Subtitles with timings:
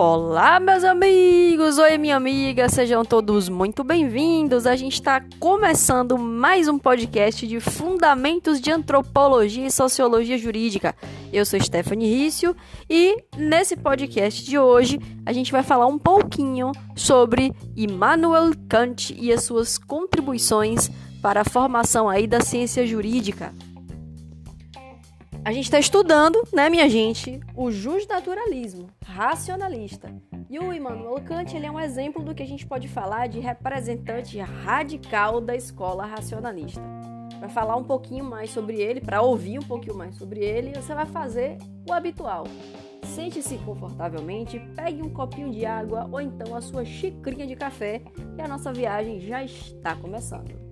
[0.00, 1.76] Olá, meus amigos!
[1.76, 2.68] Oi, minha amiga!
[2.68, 4.64] Sejam todos muito bem-vindos!
[4.64, 10.94] A gente está começando mais um podcast de Fundamentos de Antropologia e Sociologia Jurídica.
[11.32, 12.54] Eu sou Stephanie Rício
[12.88, 19.32] e nesse podcast de hoje a gente vai falar um pouquinho sobre Immanuel Kant e
[19.32, 20.88] as suas contribuições
[21.20, 23.52] para a formação aí da ciência jurídica.
[25.48, 30.14] A gente está estudando, né, minha gente, o justnaturalismo racionalista.
[30.50, 33.40] E o Immanuel Kant ele é um exemplo do que a gente pode falar de
[33.40, 36.82] representante radical da escola racionalista.
[37.38, 40.94] Para falar um pouquinho mais sobre ele, para ouvir um pouquinho mais sobre ele, você
[40.94, 41.56] vai fazer
[41.88, 42.44] o habitual.
[43.04, 48.02] Sente-se confortavelmente, pegue um copinho de água ou então a sua xicrinha de café,
[48.36, 50.68] e a nossa viagem já está começando.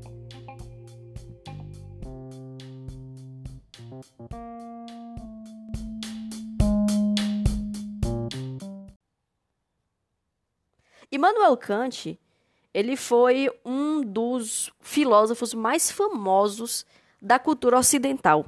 [11.27, 12.17] Immanuel Kant,
[12.73, 16.87] ele foi um dos filósofos mais famosos
[17.21, 18.45] da cultura ocidental.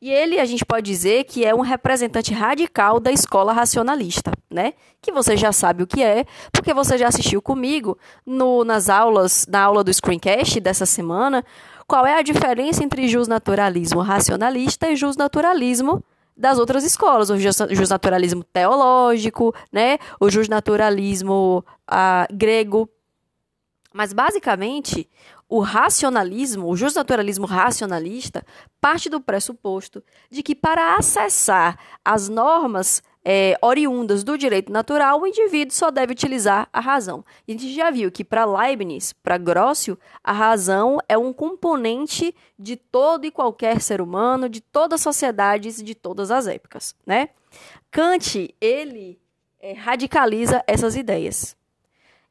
[0.00, 4.72] E ele, a gente pode dizer que é um representante radical da escola racionalista, né?
[5.02, 9.46] Que você já sabe o que é, porque você já assistiu comigo no, nas aulas,
[9.46, 11.44] na aula do Screencast dessa semana,
[11.86, 16.02] qual é a diferença entre justnaturalismo racionalista e justnaturalismo
[16.40, 22.88] das outras escolas, o justnaturalismo teológico, né, o justnaturalismo ah, grego.
[23.92, 25.06] Mas, basicamente,
[25.46, 28.42] o racionalismo, o justnaturalismo racionalista,
[28.80, 35.26] parte do pressuposto de que para acessar as normas é, oriundas do direito natural, o
[35.26, 37.24] indivíduo só deve utilizar a razão.
[37.46, 42.76] A gente já viu que para Leibniz, para Grossio, a razão é um componente de
[42.76, 47.28] todo e qualquer ser humano, de todas as sociedades, de todas as épocas, né?
[47.90, 49.20] Kant, ele
[49.60, 51.56] é, radicaliza essas ideias.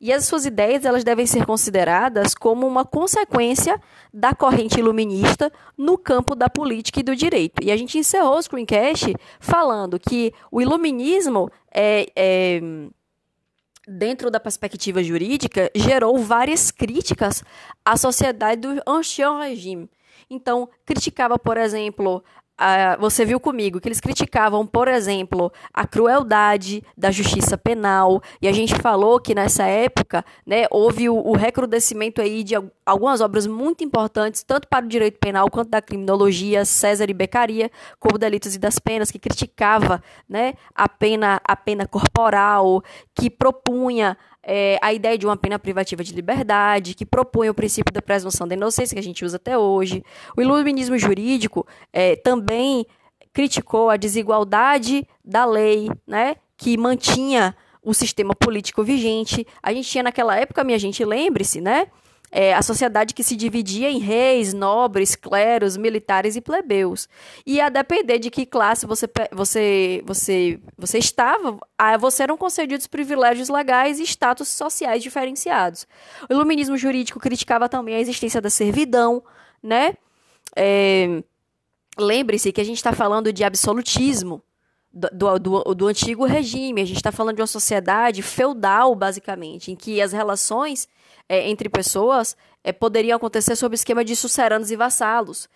[0.01, 3.79] E as suas ideias elas devem ser consideradas como uma consequência
[4.13, 7.61] da corrente iluminista no campo da política e do direito.
[7.61, 12.61] E a gente encerrou o screencast falando que o iluminismo é, é
[13.89, 17.43] dentro da perspectiva jurídica, gerou várias críticas
[17.83, 19.89] à sociedade do ancien regime.
[20.29, 22.23] Então, criticava, por exemplo,
[22.59, 28.49] Uh, você viu comigo que eles criticavam, por exemplo, a crueldade da justiça penal, e
[28.49, 32.55] a gente falou que nessa época né, houve o, o, recrudescimento aí de
[32.85, 37.71] algumas obras muito importantes, tanto para o direito penal quanto da criminologia, César e Beccaria,
[37.97, 42.83] como Delitos e das Penas, que criticava né, a, pena, a pena corporal,
[43.15, 44.17] que propunha
[44.51, 48.47] é, a ideia de uma pena privativa de liberdade, que propõe o princípio da presunção
[48.47, 50.03] da inocência, que a gente usa até hoje.
[50.35, 52.83] O iluminismo jurídico é, também
[53.31, 59.45] criticou a desigualdade da lei, né, que mantinha o sistema político vigente.
[59.61, 61.85] A gente tinha naquela época, minha gente, lembre-se, né,
[62.31, 67.07] é, a sociedade que se dividia em reis, nobres, cleros, militares e plebeus.
[67.45, 71.57] E a depender de que classe você, você, você, você estava,
[71.99, 75.87] você eram concedidos privilégios legais e status sociais diferenciados.
[76.29, 79.23] O iluminismo jurídico criticava também a existência da servidão,
[79.61, 79.93] né?
[80.55, 81.23] É,
[81.99, 84.41] Lembre-se que a gente está falando de absolutismo
[84.91, 89.75] do, do, do antigo regime, a gente está falando de uma sociedade feudal, basicamente, em
[89.75, 90.87] que as relações
[91.27, 95.47] é, entre pessoas é, poderiam acontecer sob esquema de suceranos e vassalos.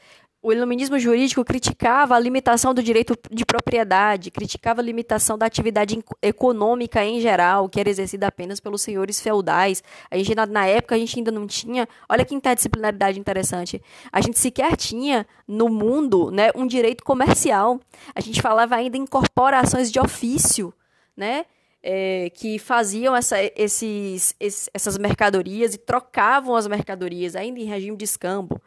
[0.46, 5.98] O iluminismo jurídico criticava a limitação do direito de propriedade, criticava a limitação da atividade
[6.22, 9.82] econômica em geral, que era exercida apenas pelos senhores feudais.
[10.12, 11.88] A gente, na época, a gente ainda não tinha.
[12.09, 13.82] Olha que interdisciplinaridade interessante.
[14.12, 17.80] A gente sequer tinha no mundo né, um direito comercial.
[18.14, 20.74] A gente falava ainda em corporações de ofício,
[21.16, 21.46] né?
[21.84, 27.98] é, que faziam essa, esses, esses, essas mercadorias e trocavam as mercadorias, ainda em regime
[27.98, 28.62] de escambo.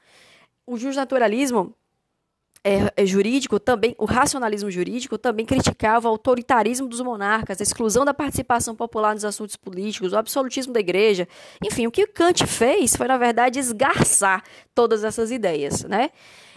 [0.66, 1.74] O justnaturalismo
[2.64, 8.04] é, é, jurídico também, o racionalismo jurídico também criticava o autoritarismo dos monarcas, a exclusão
[8.04, 11.28] da participação popular nos assuntos políticos, o absolutismo da igreja.
[11.64, 14.42] Enfim, o que Kant fez foi, na verdade, esgarçar
[14.74, 15.84] todas essas ideias.
[15.84, 16.10] Né?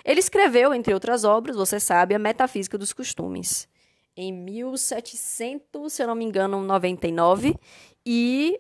[0.04, 3.68] Ele escreveu, entre outras obras, você sabe, a Metafísica dos Costumes
[4.22, 7.56] em 1700, se eu não me engano, 99
[8.06, 8.60] e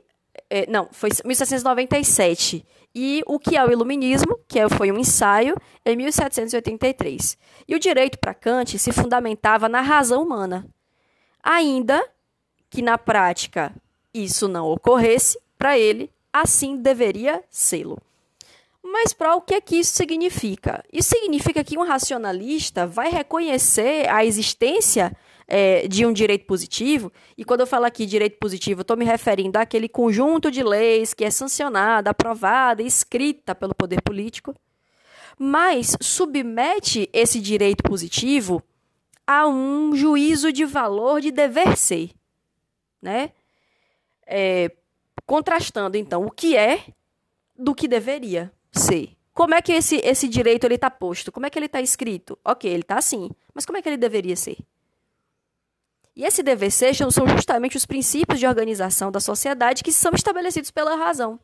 [0.67, 2.65] não, foi 1797.
[2.93, 5.55] E o que é o iluminismo, que é, foi um ensaio,
[5.85, 7.37] em 1783.
[7.67, 10.65] E o direito para Kant se fundamentava na razão humana.
[11.43, 12.03] Ainda
[12.69, 13.73] que na prática
[14.13, 17.99] isso não ocorresse, para ele assim deveria sê-lo.
[18.83, 20.83] Mas para o que é que isso significa?
[20.91, 25.15] Isso significa que um racionalista vai reconhecer a existência
[25.51, 29.03] é, de um direito positivo, e quando eu falo aqui direito positivo, eu estou me
[29.03, 34.53] referindo àquele conjunto de leis que é sancionada, aprovada, escrita pelo poder político,
[35.39, 38.61] mas submete esse direito positivo
[39.25, 42.11] a um juízo de valor de dever ser,
[43.01, 43.31] né?
[44.27, 44.71] É,
[45.25, 46.83] contrastando então o que é
[47.57, 49.17] do que deveria ser.
[49.33, 51.31] Como é que esse, esse direito ele está posto?
[51.31, 52.37] Como é que ele está escrito?
[52.45, 54.57] Ok, ele está assim, mas como é que ele deveria ser?
[56.15, 60.71] E esse dever ser são justamente os princípios de organização da sociedade que são estabelecidos
[60.71, 61.39] pela razão.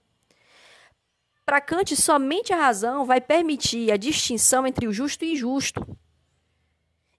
[1.46, 5.86] Para Kant, somente a razão vai permitir a distinção entre o justo e injusto.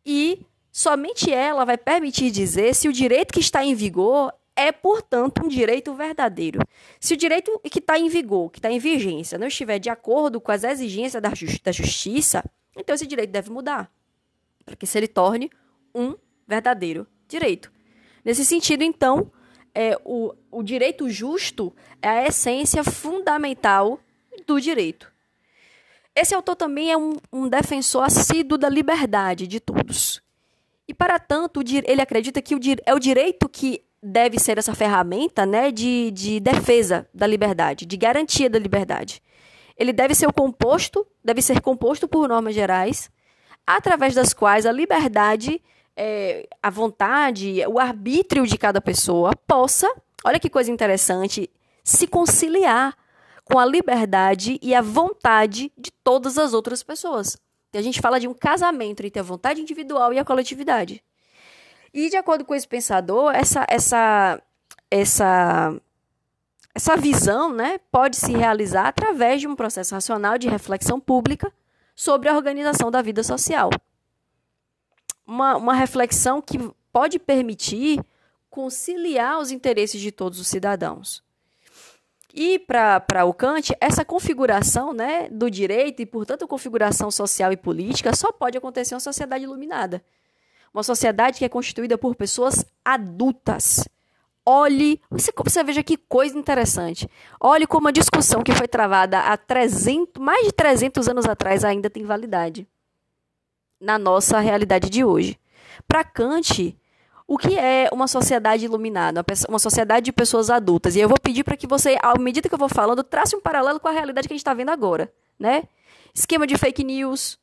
[0.05, 5.45] E somente ela vai permitir dizer se o direito que está em vigor é, portanto,
[5.45, 6.61] um direito verdadeiro.
[6.99, 10.41] Se o direito que está em vigor, que está em vigência, não estiver de acordo
[10.41, 12.43] com as exigências da, justi da justiça,
[12.75, 13.93] então esse direito deve mudar,
[14.65, 15.51] para que se ele torne
[15.95, 16.17] um
[16.49, 17.73] verdadeiro direito.
[18.25, 19.31] Nesse sentido, então,
[19.75, 24.01] é, o, o direito justo é a essência fundamental
[24.47, 25.13] do direito.
[26.15, 30.23] Esse autor também é um, um defensor assíduo da liberdade de todos.
[30.89, 35.45] E, para tanto, ele acredita que o, é o direito que deve ser essa ferramenta
[35.45, 39.23] né, de, de defesa da liberdade, de garantia da liberdade.
[39.77, 43.11] Ele deve ser composto, deve ser composto por normas gerais,
[43.67, 45.61] através das quais a liberdade,
[45.97, 49.91] é, a vontade, o arbítrio de cada pessoa possa,
[50.25, 51.51] olha que coisa interessante,
[51.83, 52.95] se conciliar
[53.45, 57.39] com a liberdade e a vontade de todas as outras pessoas.
[57.73, 61.03] E a gente fala de um casamento entre a vontade individual e a coletividade.
[61.95, 64.43] E de acordo com esse pensador, essa essa
[64.91, 65.75] essa
[66.75, 71.51] essa visão, né, pode se realizar através de um processo racional de reflexão pública
[71.95, 73.71] sobre a organização da vida social.
[75.27, 76.59] Uma, uma reflexão que
[76.93, 78.01] pode permitir
[78.49, 81.23] conciliar os interesses de todos os cidadãos.
[82.33, 88.15] E para o Kant, essa configuração né, do direito e, portanto, configuração social e política
[88.15, 90.03] só pode acontecer em uma sociedade iluminada.
[90.73, 93.89] Uma sociedade que é constituída por pessoas adultas.
[94.45, 97.09] Olhe, você, você veja que coisa interessante.
[97.41, 101.91] Olhe como a discussão que foi travada há 300, mais de 300 anos atrás ainda
[101.91, 102.67] tem validade
[103.81, 105.39] na nossa realidade de hoje.
[105.87, 106.77] Para Kant,
[107.27, 110.95] o que é uma sociedade iluminada, uma sociedade de pessoas adultas?
[110.95, 113.41] E eu vou pedir para que você, à medida que eu vou falando, trace um
[113.41, 115.65] paralelo com a realidade que a gente está vendo agora, né?
[116.15, 117.39] Esquema de fake news,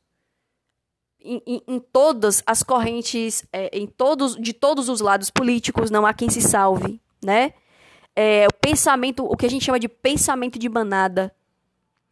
[1.20, 6.04] em, em, em, todas as correntes, é, em todos, de todos os lados políticos, não
[6.04, 7.54] há quem se salve, né?
[8.16, 11.34] É, o pensamento, o que a gente chama de pensamento de manada.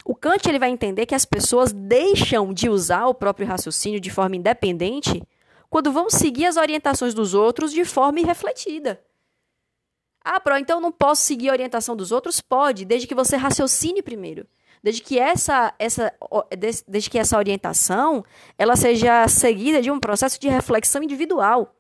[0.05, 4.11] O Kant ele vai entender que as pessoas deixam de usar o próprio raciocínio de
[4.11, 5.23] forma independente
[5.71, 9.01] quando vão seguir as orientações dos outros de forma irrefletida.
[10.25, 12.41] Ah, Pro, então não posso seguir a orientação dos outros?
[12.41, 14.47] Pode, desde que você raciocine primeiro
[14.83, 16.13] desde que essa, essa,
[16.59, 18.25] desde que essa orientação
[18.59, 21.75] ela seja seguida de um processo de reflexão individual.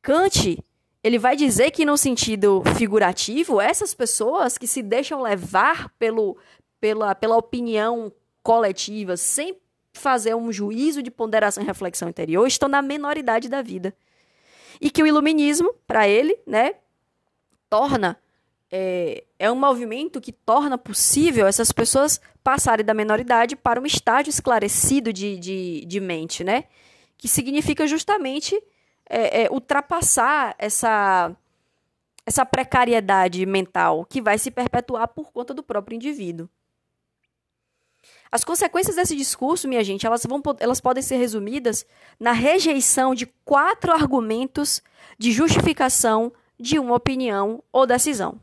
[0.00, 0.62] Kant
[1.02, 6.38] ele vai dizer que no sentido figurativo, essas pessoas que se deixam levar pelo,
[6.82, 8.12] pela, pela opinião
[8.42, 9.56] coletiva, sem
[9.92, 13.94] fazer um juízo de ponderação e reflexão interior, estão na menoridade da vida.
[14.80, 16.74] E que o iluminismo, para ele, né,
[17.70, 18.18] torna
[18.68, 24.30] é, é um movimento que torna possível essas pessoas passarem da menoridade para um estágio
[24.30, 26.64] esclarecido de, de, de mente, né?
[27.16, 28.60] Que significa justamente
[29.08, 31.36] é, é, ultrapassar essa,
[32.26, 36.48] essa precariedade mental que vai se perpetuar por conta do próprio indivíduo.
[38.32, 41.86] As consequências desse discurso, minha gente, elas, vão, elas podem ser resumidas
[42.18, 44.82] na rejeição de quatro argumentos
[45.18, 48.40] de justificação de uma opinião ou decisão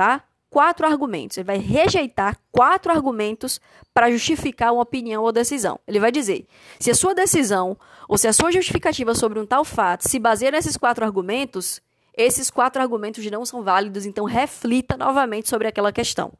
[0.00, 0.22] tá?
[0.48, 1.36] Quatro argumentos.
[1.36, 3.60] Ele vai rejeitar quatro argumentos
[3.94, 5.78] para justificar uma opinião ou decisão.
[5.86, 6.46] Ele vai dizer:
[6.78, 7.76] se a sua decisão
[8.08, 11.80] ou se a sua justificativa sobre um tal fato se baseia nesses quatro argumentos,
[12.16, 16.32] esses quatro argumentos não são válidos, então reflita novamente sobre aquela questão.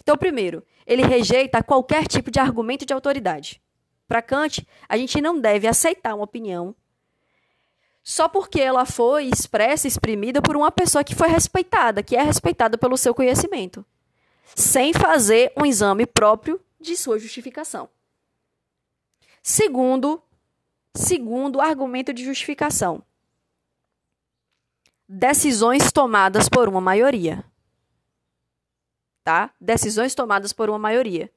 [0.00, 3.62] Então, primeiro, ele rejeita qualquer tipo de argumento de autoridade.
[4.06, 6.74] Para Kant, a gente não deve aceitar uma opinião
[8.04, 12.76] só porque ela foi expressa, exprimida por uma pessoa que foi respeitada, que é respeitada
[12.76, 13.84] pelo seu conhecimento,
[14.54, 17.88] sem fazer um exame próprio de sua justificação.
[19.42, 20.22] Segundo,
[20.94, 23.02] segundo argumento de justificação.
[25.08, 27.42] Decisões tomadas por uma maioria.
[29.24, 29.50] Tá?
[29.60, 31.30] Decisões tomadas por uma maioria.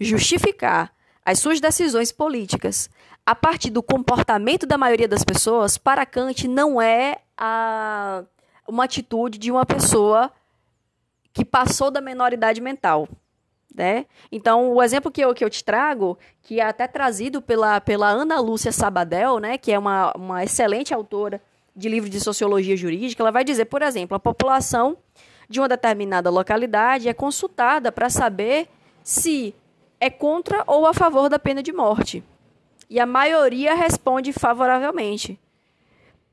[0.00, 0.92] justificar
[1.24, 2.88] as suas decisões políticas
[3.26, 8.24] a partir do comportamento da maioria das pessoas, para Kant não é a,
[8.66, 10.32] uma atitude de uma pessoa
[11.34, 13.06] que passou da menoridade mental.
[13.74, 14.06] Né?
[14.32, 18.08] Então, o exemplo que eu, que eu te trago, que é até trazido pela, pela
[18.08, 21.42] Ana Lúcia Sabadell, né, que é uma, uma excelente autora
[21.76, 24.96] de livros de sociologia jurídica, ela vai dizer, por exemplo, a população
[25.48, 28.68] de uma determinada localidade é consultada para saber
[29.02, 29.54] se
[29.98, 32.22] é contra ou a favor da pena de morte.
[32.90, 35.38] E a maioria responde favoravelmente.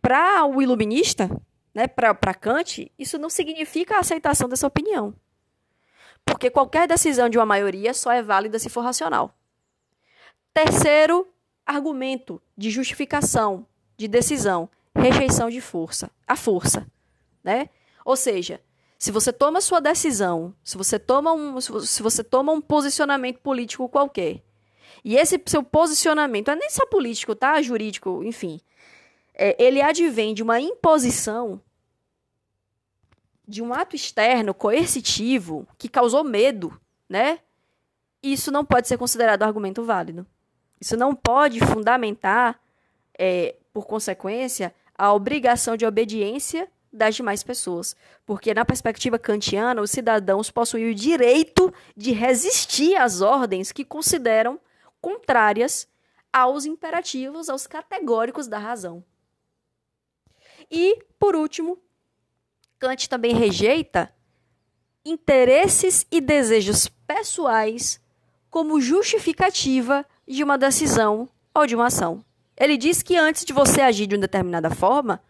[0.02, 1.30] Para o iluminista,
[1.74, 5.14] né, para Kant, isso não significa a aceitação dessa opinião.
[6.24, 9.34] Porque qualquer decisão de uma maioria só é válida se for racional.
[10.54, 11.28] Terceiro
[11.66, 13.66] argumento de justificação
[13.98, 16.86] de decisão, rejeição de força, a força,
[17.44, 17.70] né?
[18.04, 18.62] Ou seja,
[18.98, 23.90] se você toma sua decisão, se você toma um, se você toma um posicionamento político
[23.90, 24.42] qualquer,
[25.04, 27.62] e esse seu posicionamento, é nem só político, tá?
[27.62, 28.60] Jurídico, enfim,
[29.34, 31.62] é, ele advém de uma imposição
[33.48, 37.40] de um ato externo coercitivo que causou medo, né?
[38.24, 40.26] Isso não pode ser considerado argumento válido.
[40.82, 42.60] Isso não pode fundamentar,
[43.18, 47.96] é, por consequência, a obrigação de obediência das demais pessoas.
[48.26, 54.60] Porque, na perspectiva kantiana, os cidadãos possuem o direito de resistir às ordens que consideram
[55.02, 55.88] contrárias
[56.32, 59.04] aos imperativos, aos categóricos da razão.
[60.70, 61.78] E, por último,
[62.80, 64.14] Kant também rejeita
[65.06, 68.02] interesses e desejos pessoais
[68.50, 72.24] como justificativa de uma decisão ou de uma ação.
[72.58, 75.22] Ele diz que antes de você agir de uma determinada forma,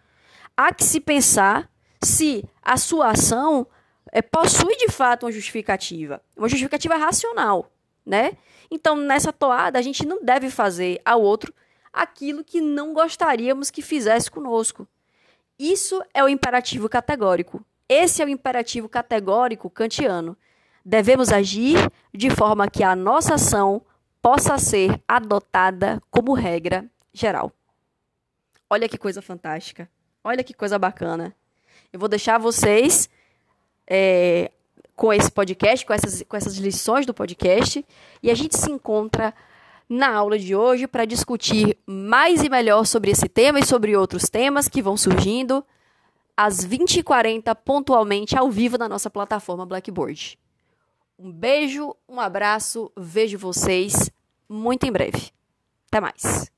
[0.55, 1.69] há que se pensar
[2.01, 3.67] se a sua ação
[4.11, 7.71] é, possui de fato uma justificativa, uma justificativa racional,
[8.05, 8.37] né?
[8.69, 11.53] Então, nessa toada, a gente não deve fazer ao outro
[11.91, 14.87] aquilo que não gostaríamos que fizesse conosco.
[15.57, 17.65] Isso é o imperativo categórico.
[17.87, 20.37] Esse é o imperativo categórico kantiano.
[20.83, 21.77] Devemos agir
[22.13, 23.81] de forma que a nossa ação
[24.21, 27.51] possa ser adotada como regra geral.
[28.69, 29.89] Olha que coisa fantástica.
[30.25, 31.35] Olha que coisa bacana.
[31.93, 33.07] Eu vou deixar vocês
[33.85, 34.51] é,
[34.95, 37.85] com esse podcast, com essas, com essas lições do podcast,
[38.23, 39.35] e a gente se encontra
[39.87, 44.27] na aula de hoje para discutir mais e melhor sobre esse tema e sobre outros
[44.27, 45.63] temas que vão surgindo
[46.35, 50.39] às 20h40, pontualmente, ao vivo na nossa plataforma Blackboard.
[51.19, 54.09] Um beijo, um abraço, vejo vocês
[54.49, 55.29] muito em breve.
[55.87, 56.54] Até mais.